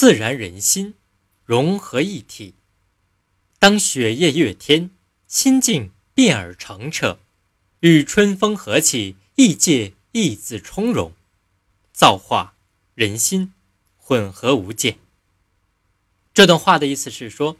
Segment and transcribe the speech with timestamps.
[0.00, 0.94] 自然人心
[1.44, 2.54] 融合一体。
[3.58, 4.90] 当雪夜月天，
[5.26, 7.18] 心境变而澄澈，
[7.80, 11.12] 与春风和气，意界亦自从容，
[11.92, 12.54] 造化
[12.94, 13.52] 人心
[13.96, 15.00] 混合无间。
[16.32, 17.56] 这段话的意思是说，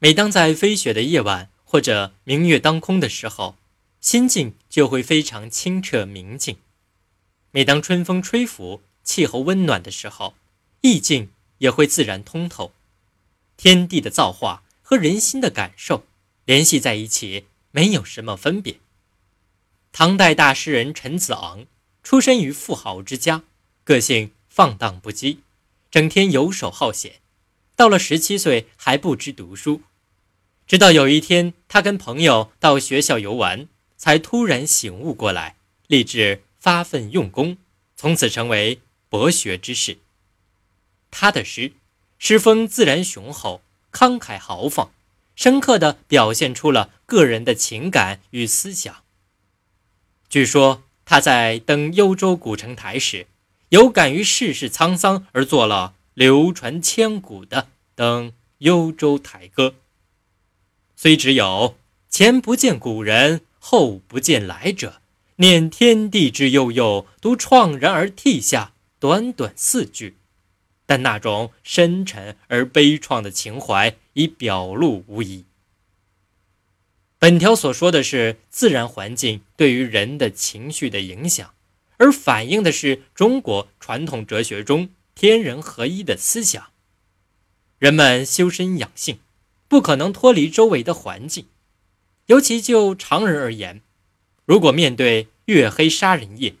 [0.00, 3.54] 每当在飞雪的夜晚或者明月当空的时候，
[4.00, 6.56] 心境就会非常清澈明净；
[7.52, 10.34] 每当春风吹拂、气候温暖的时候，
[10.80, 12.72] 意境也会自然通透。
[13.56, 16.04] 天地的造化和人心的感受
[16.44, 18.78] 联系在一起，没有什么分别。
[19.92, 21.66] 唐代大诗人陈子昂
[22.02, 23.42] 出身于富豪之家，
[23.84, 25.38] 个性放荡不羁，
[25.90, 27.20] 整天游手好闲。
[27.74, 29.82] 到了十七岁还不知读书，
[30.66, 37.56] 直到有一天，他跟朋友到学校游玩，才突然醒悟过来，立志发奋用功，
[37.96, 39.98] 从此成为博学之士。
[41.10, 41.72] 他的诗
[42.18, 43.62] 诗风自然雄厚，
[43.92, 44.90] 慷慨豪放，
[45.36, 49.02] 深刻地表现出了个人的情感与思想。
[50.28, 53.26] 据说他在登幽州古城台时，
[53.70, 55.94] 有感于世事沧桑而作了。
[56.14, 57.62] 流传千古的
[57.94, 59.68] 《登幽州台歌》，
[60.96, 61.76] 虽只有
[62.10, 65.00] 前不见古人，后不见来者，
[65.36, 68.72] 念天地之悠悠，独怆然而涕下。
[68.98, 70.16] 短短四句，
[70.88, 75.44] 但那种深沉而悲怆的情怀已表露无遗。
[77.18, 81.52] 本条所说的是自然环境对于人的情绪的影响，
[81.98, 84.88] 而反映的是中国传统哲学中。
[85.14, 86.70] 天人合一的思想，
[87.80, 89.18] 人们修身养性，
[89.66, 91.48] 不可能脱离周围的环境。
[92.26, 93.82] 尤其就常人而言，
[94.46, 96.54] 如果面对月黑杀人夜，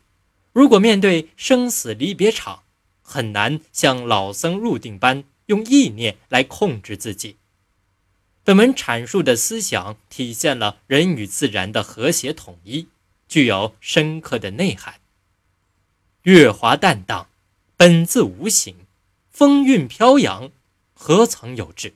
[0.52, 2.64] 如果面对生死离别场，
[3.08, 7.36] 很难像老僧入定般用意念来控制自己。
[8.44, 12.88] 本文阐述的思想体现了人与自然的和谐统一，
[13.26, 15.00] 具有深刻的内涵。
[16.24, 17.28] 月华淡荡。
[17.80, 18.74] 本自无形，
[19.30, 20.50] 风韵飘扬，
[20.94, 21.94] 何曾有质？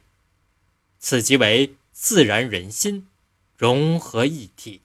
[1.00, 3.08] 此即为自然人心
[3.58, 4.80] 融合一体。